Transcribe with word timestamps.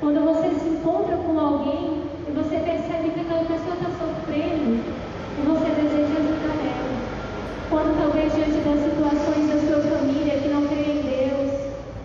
Quando 0.00 0.24
você 0.24 0.48
se 0.58 0.66
encontra 0.66 1.14
com 1.14 1.38
alguém 1.38 2.04
e 2.26 2.32
você 2.32 2.56
percebe 2.56 3.10
que 3.10 3.20
aquela 3.20 3.44
pessoa 3.44 3.74
está 3.74 3.90
sofrendo 4.00 4.80
e 5.36 5.42
você 5.46 5.68
deseja 5.76 6.16
ajudar 6.16 6.56
ela. 6.64 6.96
Quando 7.68 7.98
talvez 8.00 8.34
diante 8.34 8.64
das 8.64 8.80
situações 8.80 9.46
da 9.46 9.60
sua 9.60 9.98
família 9.98 10.40
que 10.40 10.48
não 10.48 10.66
creem 10.68 11.00
em 11.00 11.02
Deus, 11.02 11.52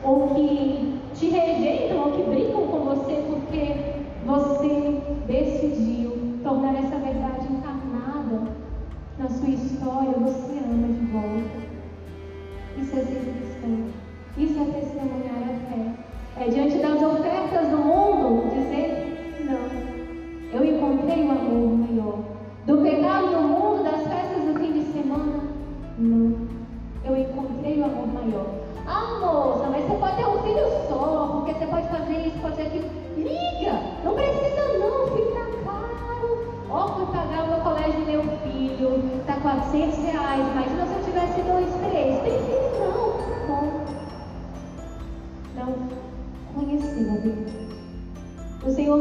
ou 0.04 0.28
que 0.36 1.00
te 1.14 1.30
rejeitam, 1.30 2.00
ou 2.00 2.12
que 2.12 2.24
brigam 2.24 2.68
com 2.68 2.80
você 2.80 3.24
porque 3.30 3.96
você 4.26 5.02
decidiu 5.26 6.40
tornar 6.44 6.76
essa 6.76 6.98
verdade 6.98 7.48
encarnada 7.50 8.52
na 9.18 9.30
sua 9.30 9.50
história, 9.50 10.12
você 10.20 10.60
ama 10.70 10.88
de 10.88 11.06
volta. 11.14 11.66
Isso 12.78 12.94
é 12.94 13.25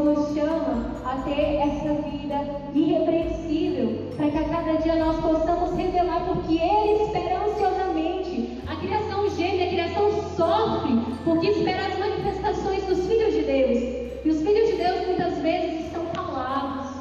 nos 0.05 0.35
chama 0.35 0.85
a 1.03 1.17
ter 1.23 1.55
essa 1.55 1.93
vida 2.03 2.45
irrepreensível, 2.75 4.11
para 4.15 4.29
que 4.29 4.37
a 4.37 4.49
cada 4.49 4.73
dia 4.73 4.95
nós 4.97 5.19
possamos 5.19 5.75
revelar, 5.75 6.23
porque 6.27 6.53
Ele 6.53 7.03
espera 7.03 7.43
ansiosamente. 7.43 8.61
A 8.67 8.75
criação 8.75 9.27
geme, 9.31 9.63
a 9.63 9.69
criação 9.69 10.11
sofre, 10.37 11.01
porque 11.23 11.47
espera 11.47 11.87
as 11.87 11.97
manifestações 11.97 12.83
dos 12.85 13.07
filhos 13.07 13.33
de 13.33 13.41
Deus. 13.41 14.05
E 14.23 14.29
os 14.29 14.41
filhos 14.43 14.69
de 14.69 14.75
Deus 14.77 15.07
muitas 15.07 15.39
vezes 15.39 15.87
estão 15.87 16.05
calados, 16.13 16.91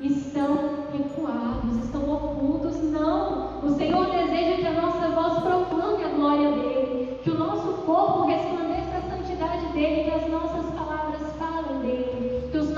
estão 0.00 0.56
recuados, 0.92 1.84
estão 1.84 2.12
ocultos. 2.12 2.82
Não! 2.90 3.60
O 3.62 3.70
Senhor 3.70 4.06
deseja 4.06 4.56
que 4.56 4.66
a 4.66 4.80
nossa 4.82 5.08
voz 5.10 5.38
proclame 5.44 6.04
a 6.04 6.08
glória 6.08 6.50
dEle, 6.52 7.18
que 7.22 7.30
o 7.30 7.38
nosso 7.38 7.72
corpo 7.84 8.26
resplandeça 8.26 8.96
a 8.96 9.16
santidade 9.16 9.66
dEle, 9.74 10.10
que 10.10 10.10
as 10.10 10.28
nossas 10.28 10.69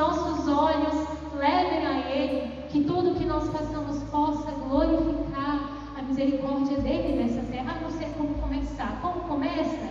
nossos 0.03 0.49
olhos 0.49 1.07
levem 1.37 1.87
a 1.87 2.11
Ele, 2.11 2.67
que 2.71 2.83
tudo 2.83 3.15
que 3.15 3.25
nós 3.25 3.49
façamos 3.51 4.03
possa 4.11 4.51
glorificar 4.51 5.61
a 5.97 6.03
misericórdia 6.03 6.79
dEle 6.79 7.23
nessa 7.23 7.41
terra. 7.53 7.79
não 7.81 7.91
sei 7.91 8.09
como 8.19 8.35
começar. 8.35 8.99
Como 9.01 9.21
começa? 9.21 9.89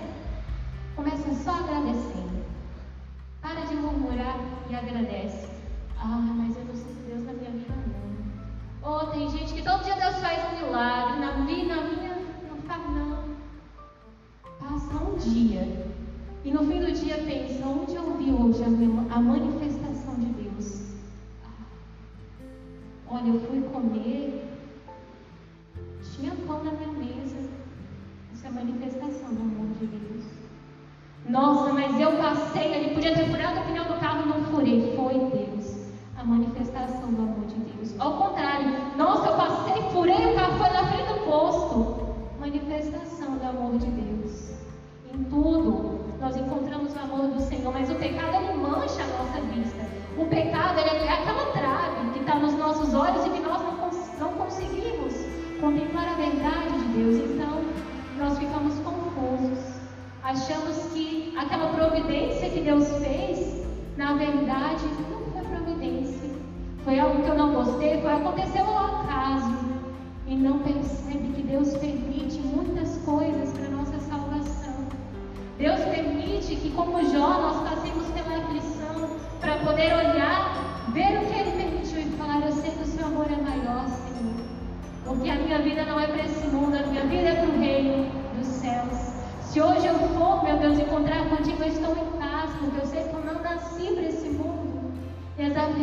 Começa 0.98 1.34
só 1.46 1.52
agradecendo. 1.52 2.44
Para 3.42 3.62
de 3.62 3.76
murmurar 3.76 4.38
e 4.70 4.76
agradece. 4.76 5.48
Ah, 5.98 6.34
mas 6.40 6.58
eu 6.58 6.66
não 6.66 6.76
sinto 6.76 7.08
Deus 7.08 7.24
na 7.24 7.32
minha 7.32 7.52
vida 7.52 7.74
não. 7.88 8.92
Oh, 8.92 9.06
tem 9.12 9.30
gente 9.30 9.54
que 9.54 9.62
todo 9.62 9.86
dia 9.86 9.96
Deus 9.96 10.18
faz 10.18 10.40
um 10.52 10.66
milagre. 10.66 11.20
Na 11.22 11.38
minha, 11.38 11.76
na 11.76 11.82
minha 11.84 12.16
não 12.50 12.58
faz 12.68 12.82
não. 12.98 13.24
Passa 14.60 15.04
um 15.06 15.16
dia. 15.16 15.64
E 16.44 16.52
no 16.52 16.60
fim 16.66 16.80
do 16.82 16.92
dia 16.92 17.18
pensa, 17.20 17.66
onde 17.66 17.96
eu 17.96 18.18
vi 18.18 18.32
hoje 18.32 18.62
a 18.64 19.20
manifestação 19.22 19.71
a 36.22 36.24
manifestação 36.24 37.12
do 37.14 37.22
amor 37.24 37.46
de 37.48 37.56
Deus. 37.56 38.00
Ao 38.00 38.14
contrário, 38.14 38.70
nossa, 38.96 39.30
eu 39.30 39.36
passei, 39.38 39.82
furei 39.92 40.18
o 40.18 40.38
foi 40.38 40.70
na 40.70 40.86
frente 40.86 41.14
do 41.14 41.26
posto. 41.26 42.16
Manifestação 42.40 43.38
do 43.38 43.44
amor 43.44 43.80
de 43.80 43.88
Deus. 43.88 44.52
Em 45.12 45.24
tudo, 45.24 46.00
nós 46.20 46.38
encontramos 46.38 46.94
o 46.94 47.00
amor 47.00 47.28
do 47.30 47.42
Senhor, 47.42 47.74
mas 47.74 47.90
o 47.90 47.96
pecado 47.96 48.36
ele 48.36 48.54
mancha 48.54 49.02
a 49.02 49.08
nossa 49.18 49.42
vista. 49.48 49.84
O 50.16 50.26
pecado 50.28 50.80
ele 50.80 51.06
é 51.08 51.12
aquela 51.12 51.46
trave 51.54 52.12
que 52.14 52.20
está 52.20 52.36
nos 52.36 52.54
nossos 52.54 52.94
olhos 52.94 53.26
e 53.26 53.30
que 53.32 53.40
nós 53.40 53.60
não, 53.64 53.78
cons 53.78 54.12
não 54.20 54.34
conseguimos 54.34 55.16
contemplar 55.60 56.08
a 56.08 56.14
verdade 56.14 56.78
de 56.78 57.00
Deus. 57.00 57.32
Então, 57.32 57.64
nós 58.20 58.38
ficamos 58.38 58.76
confusos. 58.80 59.74
Achamos 60.24 60.78
que 60.94 61.34
aquela 61.36 61.74
providência 61.74 62.48
que 62.48 62.62
Deus 62.62 62.88
fez, 62.98 63.66
na 63.98 64.14
verdade, 64.14 64.86
não 65.10 65.21
providência. 65.42 66.30
Foi 66.84 67.00
algo 67.00 67.22
que 67.22 67.30
eu 67.30 67.36
não 67.36 67.54
gostei, 67.54 68.02
foi 68.02 68.12
aconteceu 68.12 68.66
ao 68.66 69.02
acaso. 69.02 69.72
E 70.28 70.36
não 70.36 70.60
percebe 70.60 71.34
que 71.36 71.42
Deus 71.42 71.76
permite 71.78 72.40
muitas 72.40 72.98
coisas 73.06 73.52
para 73.52 73.70
nossa 73.70 74.00
salvação. 74.00 74.88
Deus 75.58 75.80
permite 75.82 76.56
que, 76.56 76.72
como 76.72 77.04
Jó, 77.12 77.42
nós 77.42 77.70
passemos 77.70 78.08
pela 78.08 78.38
aflição 78.38 79.18
para 79.40 79.58
poder 79.58 79.94
olhar, 79.94 80.88
ver 80.94 81.18
o 81.18 81.26
que 81.28 81.40
Ele 81.40 81.52
permitiu 81.52 82.00
e 82.00 82.18
falar: 82.18 82.42
Eu 82.46 82.52
sei 82.54 82.72
que 82.72 82.84
o 82.84 82.86
seu 82.86 83.06
amor 83.06 83.28
é 83.32 83.42
maior, 83.42 83.86
Senhor. 83.88 84.46
Porque 85.06 85.30
a 85.30 85.36
minha 85.36 85.60
vida 85.60 85.86
não 85.86 86.00
é 86.00 86.08
para 86.08 86.26
esse 86.26 86.48
mundo, 86.48 86.78
a 86.78 86.88
minha 86.88 87.04
vida 87.04 87.30
é 87.30 87.36
para 87.36 87.50
o 87.50 87.60
reino 87.60 88.10
dos 88.38 88.48
céus. 88.48 89.12
Se 89.42 89.60
hoje 89.60 89.86
eu 89.86 89.96
for, 90.16 90.44
meu 90.44 90.58
Deus, 90.58 90.80
encontrar 90.80 91.28
contigo, 91.30 91.62
eu 91.62 91.68
estou 91.68 91.92
em 91.92 92.20
paz, 92.20 92.50
porque 92.60 92.80
eu 92.80 92.86
sei 92.86 93.04
que 93.04 93.21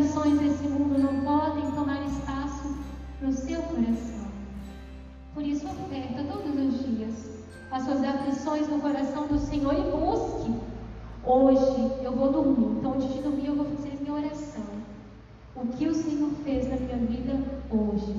As 0.08 0.16
aflições 0.16 0.40
desse 0.40 0.66
mundo 0.68 0.98
não 0.98 1.20
podem 1.20 1.70
tomar 1.72 2.02
espaço 2.06 2.74
no 3.20 3.30
seu 3.30 3.60
coração. 3.60 4.26
Por 5.34 5.42
isso, 5.42 5.66
oferta 5.66 6.24
todos 6.24 6.56
os 6.56 6.86
dias 6.86 7.42
as 7.70 7.82
suas 7.82 8.02
aflições 8.02 8.66
no 8.68 8.80
coração 8.80 9.26
do 9.26 9.38
Senhor 9.38 9.74
e 9.74 9.82
busque. 9.90 10.54
Hoje 11.26 11.92
eu 12.02 12.12
vou 12.12 12.32
dormir, 12.32 12.78
então 12.78 12.94
antes 12.94 13.12
de 13.12 13.20
dormir 13.20 13.48
eu 13.48 13.56
vou 13.56 13.66
fazer 13.66 13.98
minha 14.00 14.14
oração. 14.14 14.64
O 15.54 15.66
que 15.66 15.86
o 15.86 15.94
Senhor 15.94 16.30
fez 16.42 16.66
na 16.70 16.76
minha 16.76 16.96
vida 16.96 17.44
hoje? 17.70 18.16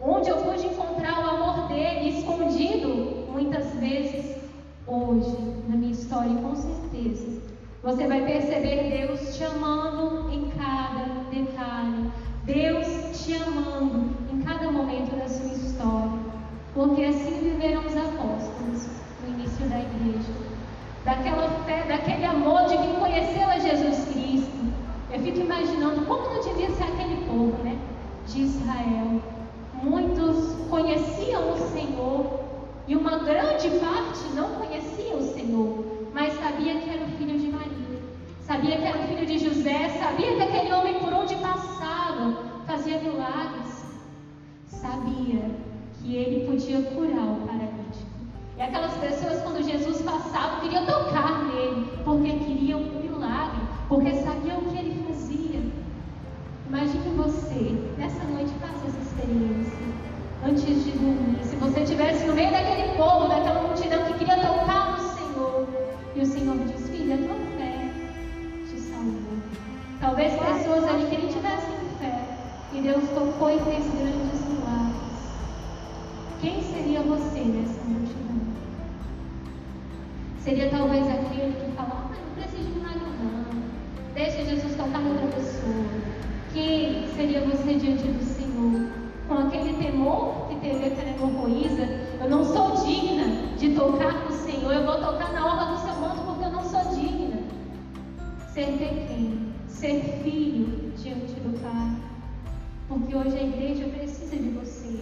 Onde 0.00 0.30
eu 0.30 0.38
pude 0.38 0.66
encontrar 0.66 1.18
o 1.18 1.28
amor 1.28 1.68
dele 1.68 2.18
escondido 2.18 3.30
muitas 3.30 3.74
vezes 3.74 4.38
hoje 4.86 5.36
na 5.68 5.76
minha 5.76 5.92
história, 5.92 6.34
com 6.36 6.54
certeza 6.54 7.46
você 7.86 8.04
vai 8.08 8.20
perceber 8.22 9.06
Deus 9.06 9.36
te 9.36 9.44
amando 9.44 10.28
em 10.32 10.50
cada 10.50 11.04
detalhe, 11.30 12.10
Deus 12.44 12.84
te 13.16 13.36
amando 13.36 14.10
em 14.32 14.42
cada 14.42 14.72
momento 14.72 15.14
da 15.16 15.28
sua 15.28 15.52
história, 15.52 16.18
porque 16.74 17.04
assim 17.04 17.38
viveram 17.44 17.86
os 17.86 17.96
apóstolos 17.96 18.88
no 19.22 19.34
início 19.34 19.68
da 19.68 19.78
igreja, 19.78 20.32
daquela 21.04 21.48
fé, 21.64 21.84
daquele 21.86 22.24
amor 22.24 22.64
de 22.64 22.76
quem 22.76 22.96
conheceu 22.96 23.48
a 23.48 23.60
Jesus 23.60 24.04
Cristo. 24.12 24.74
Eu 25.12 25.20
fico 25.20 25.38
imaginando 25.38 26.04
como 26.06 26.34
não 26.34 26.40
devia 26.42 26.70
ser 26.70 26.82
aquele 26.82 27.24
povo, 27.24 27.62
né, 27.62 27.78
de 28.36 28.42
Israel. 28.42 29.20
Muitos 29.82 30.54
conheciam 30.68 31.52
o 31.52 31.58
Senhor 31.72 32.40
e 32.86 32.94
uma 32.94 33.18
grande 33.18 33.68
parte 33.78 34.20
não 34.34 34.50
conhecia 34.60 35.16
o 35.16 35.22
Senhor, 35.22 35.84
mas 36.14 36.32
sabia 36.34 36.76
que 36.80 36.90
era 36.90 37.04
o 37.04 37.08
filho 37.18 37.38
de 37.38 37.48
Maria 37.48 37.76
sabia 38.46 38.76
que 38.76 38.84
era 38.84 38.98
o 38.98 39.08
filho 39.08 39.26
de 39.26 39.38
José, 39.38 39.88
sabia 39.98 40.36
que 40.36 40.42
aquele 40.42 40.72
homem 40.72 40.94
por 41.00 41.12
onde 41.12 41.34
passava 41.36 42.36
fazia 42.64 42.98
milagres, 43.00 43.84
sabia 44.68 45.50
que 45.94 46.14
ele 46.14 46.46
podia 46.46 46.80
curar 46.82 47.24
o 47.24 47.46
paralítico. 47.46 48.06
E 48.56 48.62
aquelas 48.62 48.94
pessoas, 48.98 49.42
quando 49.42 49.64
Jesus 49.64 50.00
passava, 50.02 50.60
queriam 50.60 50.86
tocar 50.86 51.44
nele, 51.46 51.88
porque 52.04 52.30
queriam 52.38 52.80
um 52.80 53.00
milagre, 53.00 53.62
porque 53.88 54.14
sabiam 54.14 54.58
o 54.58 54.70
que 54.70 54.78
ele 54.78 55.04
fazia. 55.06 55.55
Imagine 56.68 57.16
você, 57.16 57.76
nessa 57.96 58.24
noite, 58.24 58.52
faça 58.60 58.86
essa 58.86 58.98
experiência. 58.98 59.86
Antes 60.44 60.84
de 60.84 60.90
dormir, 60.92 61.38
se 61.42 61.56
você 61.56 61.80
estivesse 61.80 62.26
no 62.26 62.34
meio 62.34 62.50
daquele 62.50 62.96
povo, 62.96 63.28
daquela 63.28 63.62
multidão 63.62 64.04
que 64.04 64.14
queria 64.14 64.36
tocar 64.36 64.92
no 64.92 65.08
Senhor, 65.16 65.68
e 66.14 66.20
o 66.20 66.26
Senhor 66.26 66.56
diz: 66.66 66.88
Filha, 66.88 67.18
tua 67.18 67.34
fé 67.56 67.56
Talvez 70.00 70.32
pessoas 70.34 70.84
ali 70.84 71.06
que 71.06 71.16
nem 71.16 71.28
tivessem 71.28 71.74
fé 71.98 72.36
e 72.72 72.80
Deus 72.80 73.08
tocou 73.10 73.50
e 73.50 73.58
fez 73.60 73.84
grandes 73.86 74.40
milagres. 74.46 74.96
Quem 76.40 76.62
seria 76.62 77.00
você 77.00 77.40
nessa 77.40 77.82
multidão? 77.84 78.40
Seria 80.40 80.70
talvez 80.70 81.08
aquele 81.08 81.52
que 81.54 81.76
fala, 81.76 81.88
ah, 81.88 82.14
não 82.24 82.34
preciso 82.34 82.68
de 82.68 82.78
milagre 82.78 83.00
não. 83.20 83.62
Deixa 84.14 84.44
Jesus 84.44 84.76
tocar 84.76 85.00
outra 85.00 85.26
pessoa. 85.28 86.15
Quem 86.56 87.06
seria 87.14 87.42
você 87.42 87.74
diante 87.74 88.04
do 88.04 88.24
Senhor? 88.24 88.88
Com 89.28 89.34
aquele 89.34 89.74
temor 89.74 90.48
que 90.48 90.54
teve 90.54 90.86
aquela 90.86 91.10
hemorroísa, 91.10 91.84
eu 92.18 92.30
não 92.30 92.42
sou 92.42 92.82
digna 92.82 93.54
de 93.58 93.74
tocar 93.74 94.24
no 94.24 94.32
Senhor, 94.32 94.72
eu 94.72 94.86
vou 94.86 94.94
tocar 94.94 95.34
na 95.34 95.46
honra 95.46 95.74
do 95.74 95.80
seu 95.82 95.94
manto 96.00 96.22
porque 96.22 96.44
eu 96.46 96.52
não 96.52 96.64
sou 96.64 96.80
digna. 96.94 97.42
Ser 98.54 98.72
quem? 98.78 99.52
Ser 99.68 100.00
filho 100.22 100.92
diante 100.96 101.34
do 101.40 101.60
Pai. 101.60 101.94
Porque 102.88 103.14
hoje 103.14 103.36
a 103.36 103.42
igreja 103.42 103.84
precisa 103.88 104.36
de 104.36 104.48
você. 104.48 104.98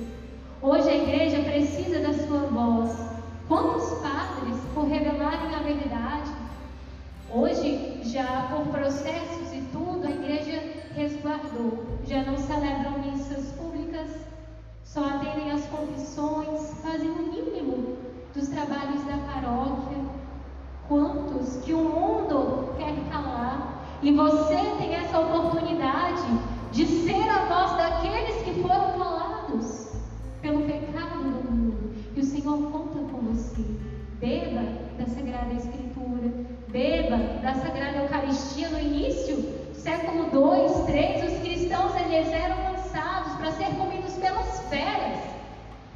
Hoje 0.61 0.89
a 0.89 0.97
igreja 0.97 1.41
precisa 1.41 2.01
da 2.01 2.15
sua 2.15 2.49
voz. 2.49 2.99
Quantos 3.47 4.01
padres, 4.01 4.57
por 4.75 4.89
revelarem 4.89 5.55
a 5.55 5.63
verdade, 5.63 6.33
hoje, 7.33 8.01
já 8.03 8.49
por 8.51 8.73
processos 8.73 9.53
e 9.53 9.63
tudo, 9.71 10.05
a 10.05 10.11
igreja 10.11 10.74
resguardou. 10.95 11.85
Já 12.07 12.23
não 12.23 12.37
celebram 12.37 12.99
missas 13.01 13.53
públicas, 13.53 14.09
só 14.85 15.05
atendem 15.05 15.51
as 15.51 15.65
confissões, 15.67 16.73
fazem 16.83 17.11
o 17.11 17.33
mínimo 17.33 17.97
dos 18.35 18.49
trabalhos 18.49 19.03
da 19.05 19.19
paróquia. 19.19 19.99
Quantos 20.89 21.57
que 21.65 21.73
o 21.73 21.79
mundo 21.79 22.75
quer 22.77 22.95
calar 23.11 23.85
e 24.03 24.13
você 24.13 24.57
tem 24.79 24.95
essa 24.95 25.19
oportunidade 25.19 26.23
de 26.73 26.85
ser 26.87 27.29
a 27.29 27.45
voz 27.47 27.77
daqueles 27.77 28.43
que 28.43 28.63
foram 28.63 28.99
calados 28.99 29.93
pelo 30.43 30.63
pecado 30.63 31.23
do 31.23 31.51
mundo. 31.51 31.95
E 32.15 32.21
o 32.21 32.25
Senhor 32.25 32.59
conta 32.71 32.99
com 33.11 33.19
você. 33.33 33.65
Beba 34.21 34.63
da 34.99 35.07
Sagrada 35.07 35.55
Escritura, 35.55 36.33
beba 36.69 37.17
da 37.41 37.55
Sagrada 37.55 37.99
Eucaristia. 37.99 38.69
No 38.69 38.79
início, 38.79 39.54
século 39.85 40.31
2, 40.31 40.87
3, 40.87 41.31
os 41.31 41.41
cristãos 41.41 41.95
eles 41.97 42.33
eram 42.33 42.73
lançados 42.73 43.35
para 43.35 43.53
ser 43.53 43.67
comidos 43.77 44.15
pelas 44.15 44.61
feras. 44.71 45.19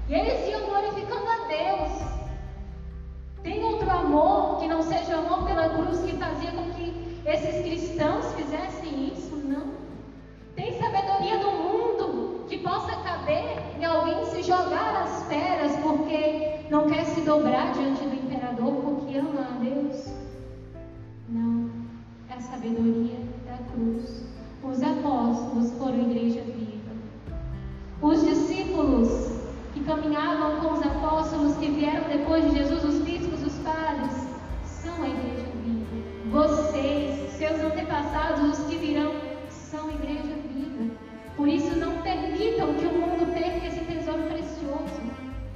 E 0.07 0.15
eles 0.15 0.47
iam 0.47 0.67
glorificando 0.67 1.27
a 1.27 1.49
Deus. 1.49 1.93
Tem 3.43 3.65
outro 3.65 3.91
amor 3.91 4.59
que 4.59 4.69
não 4.69 4.83
seja 4.83 5.17
o 5.17 5.21
amor 5.21 5.47
pela 5.47 5.71
cruz 5.71 6.01
que 6.01 6.19
fazia 6.19 6.51
com 6.51 6.71
que 6.73 7.23
esses 7.25 7.63
cristãos 7.63 8.27
fizessem 8.35 8.58
apóstolos 25.09 25.73
foram 25.79 26.11
igreja 26.11 26.43
viva. 26.43 26.93
Os 28.03 28.25
discípulos 28.25 29.09
que 29.73 29.83
caminhavam 29.85 30.61
com 30.61 30.75
os 30.75 30.83
apóstolos 30.85 31.57
que 31.57 31.71
vieram 31.71 32.09
depois 32.09 32.45
de 32.45 32.59
Jesus, 32.59 32.85
os 32.85 33.01
bispos, 33.01 33.43
os 33.43 33.55
padres, 33.61 34.13
são 34.65 35.03
a 35.03 35.09
igreja 35.09 35.47
viva. 35.65 35.87
Vocês, 36.31 37.33
seus 37.33 37.59
antepassados, 37.61 38.59
os 38.59 38.67
que 38.67 38.77
virão, 38.77 39.13
são 39.49 39.89
a 39.89 39.93
igreja 39.93 40.35
viva. 40.53 40.95
Por 41.37 41.49
isso, 41.49 41.75
não 41.77 42.03
permitam 42.03 42.75
que 42.75 42.87
o 42.87 42.93
mundo 42.93 43.33
perca 43.33 43.67
esse 43.67 43.81
tesouro 43.81 44.25
precioso 44.25 45.01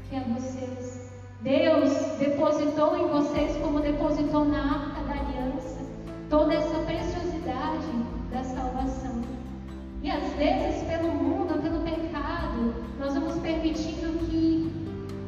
que 0.09 0.17
é 0.17 0.21
vocês. 0.21 1.13
Deus 1.43 1.93
depositou 2.19 2.97
em 2.97 3.09
vocês, 3.09 3.57
como 3.57 3.81
depositou 3.81 4.45
na 4.45 4.61
arca 4.61 5.03
da 5.03 5.13
aliança, 5.13 5.79
toda 6.31 6.55
essa 6.55 6.79
preciosidade 6.81 7.89
da 8.31 8.45
salvação. 8.45 9.42
E 10.03 10.11
às 10.11 10.33
vezes, 10.33 10.83
pelo 10.83 11.13
mundo, 11.13 11.63
pelo 11.63 11.79
pecado, 11.85 12.75
nós 12.99 13.15
vamos 13.15 13.39
permitindo 13.39 14.19
que 14.27 14.69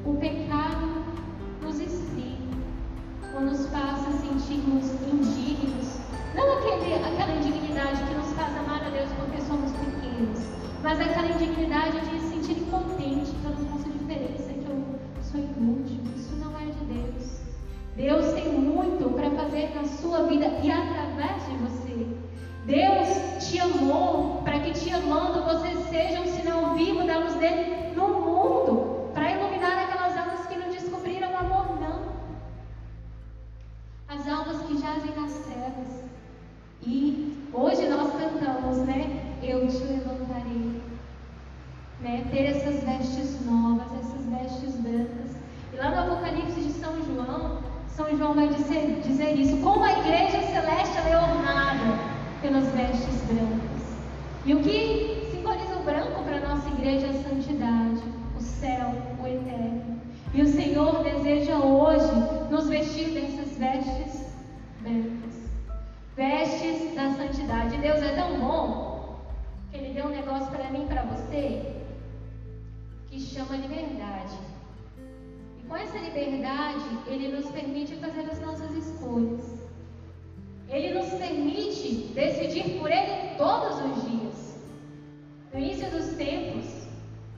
o 0.04 0.14
pecado 0.14 1.04
nos 1.62 1.78
estrie, 1.78 2.38
ou 3.32 3.40
nos 3.42 3.68
faça 3.68 4.10
sentirmos 4.18 4.90
indignos. 5.12 6.00
Não 6.34 6.58
aquele, 6.58 6.94
aquela 6.94 7.36
indignidade 7.36 8.02
que 8.02 8.14
nos 8.14 8.32
faz 8.32 8.56
amar 8.58 8.84
a 8.84 8.90
Deus 8.90 9.08
porque 9.12 9.40
somos 9.42 9.70
pequenos, 9.70 10.40
mas 10.82 11.00
aquela 11.00 11.28
indignidade 11.28 12.00
de 12.00 12.18
se 12.18 12.28
sentir 12.30 12.58
impotente 12.62 13.30
pela 13.42 13.54
nossa 13.70 13.88
diferença, 13.88 14.52
que 14.52 14.66
eu 14.68 14.84
sou 15.22 15.40
inútil. 15.40 16.00
Isso 16.16 16.34
não 16.34 16.58
é 16.58 16.64
de 16.64 16.84
Deus. 16.92 17.40
Deus 17.96 18.32
tem 18.32 18.52
muito 18.52 19.08
para 19.14 19.30
fazer 19.30 19.72
na 19.72 19.84
sua 19.84 20.24
vida 20.24 20.46
e 20.46 20.68
através 20.68 21.46
de 21.46 21.56
você. 21.58 21.83
Deus 22.66 23.46
te 23.46 23.60
amou 23.60 24.40
para 24.42 24.58
que 24.60 24.72
te 24.72 24.90
amando 24.90 25.42
você 25.42 25.76
seja 25.90 26.22
um 26.22 26.26
sinal 26.26 26.74
vivo 26.74 27.06
da 27.06 27.18
luz 27.18 27.34
dele 27.34 27.92
no 27.94 28.08
mundo, 28.08 29.10
para 29.12 29.32
iluminar 29.32 29.84
aquelas 29.84 30.16
almas 30.16 30.46
que 30.46 30.56
não 30.56 30.70
descobriram 30.70 31.36
amor, 31.36 31.78
não. 31.78 32.14
As 34.08 34.26
almas 34.26 34.62
que 34.62 34.78
jazem 34.78 35.14
nas 35.14 35.34
trevas. 35.40 36.04
E 36.82 37.36
hoje 37.52 37.86
nós 37.86 38.10
cantamos, 38.12 38.78
né? 38.78 39.34
Eu 39.42 39.68
te 39.68 39.84
levantarei. 39.84 40.80
Né? 42.00 42.24
Ter 42.30 42.46
essas 42.46 42.82
vestes 42.82 43.44
novas, 43.44 43.88
essas 44.00 44.24
vestes 44.24 44.74
brancas. 44.76 45.36
E 45.70 45.76
lá 45.76 45.90
no 45.90 46.14
Apocalipse 46.14 46.60
de 46.60 46.72
São 46.72 46.94
João, 47.04 47.58
São 47.88 48.16
João 48.16 48.32
vai 48.32 48.48
dizer, 48.48 49.02
dizer 49.02 49.34
isso. 49.34 49.58
Como 49.58 49.84
a 49.84 49.98
igreja 49.98 50.40
celeste 50.40 50.96
é 50.96 51.16
ornada 51.16 52.13
pelas 52.44 52.68
vestes 52.72 53.22
brancas. 53.22 53.96
E 54.44 54.52
o 54.52 54.60
que 54.62 55.30
simboliza 55.30 55.76
o 55.76 55.82
branco 55.82 56.22
para 56.24 56.36
a 56.36 56.40
nossa 56.40 56.68
igreja 56.68 57.06
é 57.06 57.10
a 57.10 57.22
santidade, 57.22 58.02
o 58.36 58.40
céu, 58.42 58.92
o 59.18 59.26
eterno. 59.26 59.98
E 60.34 60.42
o 60.42 60.46
Senhor 60.46 61.02
deseja 61.02 61.56
hoje 61.56 62.12
nos 62.50 62.68
vestir 62.68 63.14
dessas 63.14 63.56
vestes 63.56 64.26
brancas. 64.82 65.34
Vestes 66.14 66.94
da 66.94 67.14
santidade. 67.14 67.78
Deus 67.78 68.02
é 68.02 68.14
tão 68.14 68.38
bom 68.38 69.24
que 69.70 69.78
Ele 69.78 69.94
deu 69.94 70.04
um 70.04 70.10
negócio 70.10 70.48
para 70.48 70.70
mim 70.70 70.84
e 70.84 70.86
para 70.86 71.02
você 71.04 71.62
que 73.08 73.20
chama 73.20 73.56
liberdade. 73.56 74.36
E 75.58 75.66
com 75.66 75.74
essa 75.74 75.96
liberdade, 75.96 76.84
Ele 77.06 77.34
nos 77.34 77.46
permite 77.46 77.96
fazer 77.96 78.28
as 78.30 78.38
nossas 78.42 78.70
escolhas. 78.76 79.53
Ele 80.74 80.92
nos 80.92 81.08
permite 81.10 82.10
decidir 82.14 82.80
por 82.80 82.90
Ele 82.90 83.36
todos 83.38 83.76
os 83.76 84.10
dias. 84.10 84.58
No 85.52 85.60
início 85.60 85.88
dos 85.88 86.16
tempos, 86.16 86.64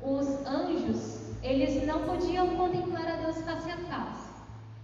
os 0.02 0.26
anjos, 0.46 1.34
eles 1.42 1.86
não 1.86 2.00
podiam 2.04 2.56
contemplar 2.56 3.06
a 3.06 3.16
Deus 3.16 3.36
face 3.42 3.70
a 3.70 3.76
face. 3.76 4.30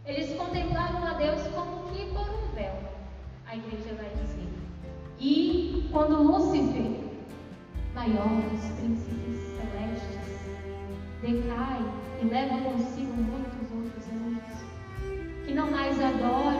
Eles 0.04 0.36
contemplavam 0.36 1.02
a 1.02 1.14
Deus 1.14 1.40
como 1.54 1.90
que 1.94 2.04
por 2.12 2.28
um 2.28 2.54
véu, 2.54 2.74
a 3.46 3.56
igreja 3.56 3.94
vai 3.94 4.10
dizer. 4.22 4.52
E 5.18 5.88
quando 5.90 6.22
Lúcifer, 6.22 6.92
maior 7.94 8.28
dos 8.50 8.66
príncipes 8.78 9.38
celestes, 9.56 10.40
decai 11.22 11.80
e 12.20 12.26
leva 12.26 12.60
consigo 12.70 13.14
muitos 13.14 13.72
outros 13.74 14.04
anjos, 14.12 15.46
que 15.46 15.54
não 15.54 15.70
mais 15.70 15.98
adoram 16.02 16.51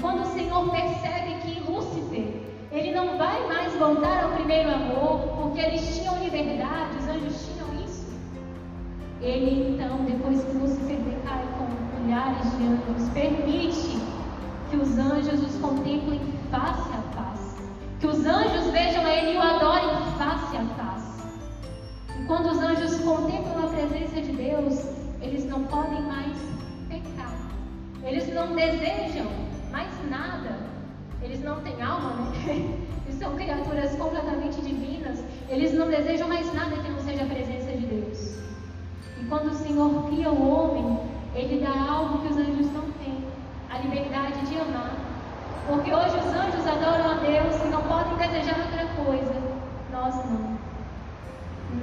quando 0.00 0.22
o 0.22 0.26
Senhor 0.26 0.70
percebe 0.70 1.34
que 1.42 1.60
Lúcifer, 1.60 2.42
ele 2.70 2.94
não 2.94 3.18
vai 3.18 3.46
mais 3.48 3.72
voltar 3.74 4.24
ao 4.24 4.32
primeiro 4.32 4.70
amor, 4.70 5.20
porque 5.36 5.60
eles 5.60 5.96
tinham 5.96 6.18
liberdade, 6.22 6.96
os 6.98 7.08
anjos 7.08 7.48
tinham 7.48 7.84
isso. 7.84 8.06
Ele 9.20 9.74
então, 9.74 10.04
depois 10.04 10.42
que 10.44 10.56
Lúcifer 10.56 10.96
decai 10.96 11.42
com 11.58 12.00
milhares 12.00 12.56
de 12.56 12.64
anjos, 12.64 13.08
permite 13.12 13.98
que 14.70 14.76
os 14.76 14.98
anjos 14.98 15.42
os 15.42 15.56
contemplem 15.60 16.20
face 16.50 16.90
a 16.92 17.02
face. 17.16 17.62
Que 17.98 18.06
os 18.06 18.24
anjos 18.24 18.70
vejam 18.70 19.06
ele 19.08 19.32
e 19.32 19.36
o 19.36 19.42
adorem 19.42 19.88
face 20.16 20.56
a 20.56 20.64
face. 20.76 21.22
E 22.20 22.24
quando 22.26 22.50
os 22.50 22.58
anjos 22.58 23.00
contemplam 23.00 23.64
a 23.64 23.68
presença 23.68 24.20
de 24.20 24.32
Deus, 24.32 24.86
eles 25.20 25.44
não 25.46 25.64
podem 25.64 26.02
mais 26.02 26.36
pecar. 26.88 27.34
Eles 28.04 28.32
não 28.32 28.54
desejam 28.54 29.47
nada. 30.08 30.56
Eles 31.22 31.42
não 31.42 31.60
têm 31.60 31.80
alma, 31.82 32.10
né? 32.10 32.78
Eles 33.06 33.18
são 33.18 33.34
criaturas 33.36 33.94
completamente 33.96 34.60
divinas. 34.60 35.24
Eles 35.48 35.72
não 35.72 35.88
desejam 35.88 36.28
mais 36.28 36.52
nada 36.52 36.76
que 36.76 36.90
não 36.90 37.00
seja 37.00 37.24
a 37.24 37.26
presença 37.26 37.72
de 37.72 37.86
Deus. 37.86 38.38
E 39.20 39.24
quando 39.28 39.46
o 39.46 39.54
Senhor 39.54 40.04
cria 40.08 40.30
o 40.30 40.48
homem, 40.48 41.00
Ele 41.34 41.64
dá 41.64 41.90
algo 41.90 42.20
que 42.20 42.32
os 42.32 42.36
anjos 42.36 42.72
não 42.72 42.90
têm: 43.02 43.24
a 43.70 43.78
liberdade 43.78 44.46
de 44.46 44.60
amar. 44.60 44.92
Porque 45.66 45.92
hoje 45.92 46.16
os 46.16 46.34
anjos 46.34 46.66
adoram 46.66 47.10
a 47.10 47.14
Deus 47.14 47.64
e 47.64 47.68
não 47.68 47.82
podem 47.82 48.16
desejar 48.16 48.58
outra 48.60 48.86
coisa. 49.04 49.34
Nós 49.92 50.14
não. 50.30 50.58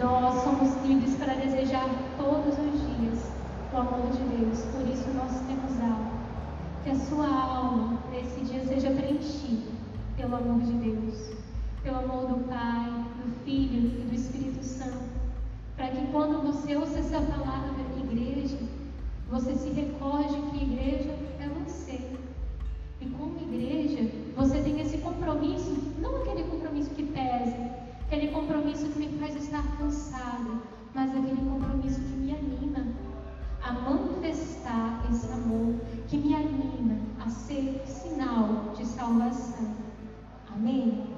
Nós 0.01 0.43
somos 0.43 0.75
livres 0.83 1.15
para 1.15 1.35
desejar 1.35 1.87
todos 2.17 2.57
os 2.57 2.97
dias 2.97 3.31
o 3.73 3.77
amor 3.77 4.07
de 4.11 4.23
Deus. 4.23 4.65
Por 4.65 4.87
isso 4.87 5.09
nós 5.13 5.31
temos 5.47 5.79
algo 5.81 6.11
que 6.83 6.91
a 6.91 6.95
sua 6.95 7.27
alma 7.27 7.94
preenchida 9.25 9.71
pelo 10.15 10.35
amor 10.35 10.61
de 10.61 10.73
Deus, 10.73 11.31
pelo 11.83 11.97
amor 11.97 12.27
do 12.27 12.47
Pai, 12.47 12.89
do 13.23 13.43
Filho 13.43 13.99
e 13.99 14.05
do 14.07 14.15
Espírito 14.15 14.63
Santo, 14.63 15.09
para 15.75 15.89
que 15.89 16.07
quando 16.11 16.41
você 16.43 16.75
ouça 16.75 16.99
essa 16.99 17.19
palavra, 17.19 17.75
igreja, 17.97 18.57
você 19.29 19.55
se 19.55 19.69
recorde 19.69 20.35
que 20.51 20.63
igreja 20.63 21.11
é 21.39 21.49
você. 21.63 21.99
E 23.01 23.05
como 23.17 23.37
igreja, 23.41 24.09
você 24.37 24.59
tem 24.59 24.79
esse 24.79 24.99
compromisso, 24.99 25.75
não 25.99 26.17
aquele 26.17 26.43
compromisso 26.43 26.64
ser 37.35 37.83
sinal 37.85 38.73
de 38.75 38.85
salvação. 38.85 39.75
Amém? 40.53 41.14